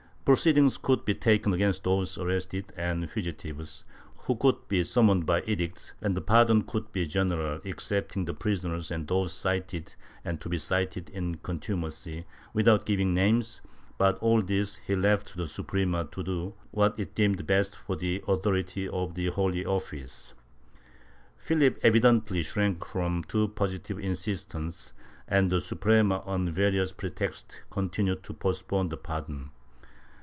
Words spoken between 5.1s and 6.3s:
by edicts, and the